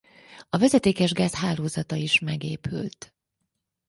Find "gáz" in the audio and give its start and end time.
1.11-1.33